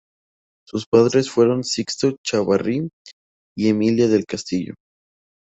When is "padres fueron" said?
0.87-1.63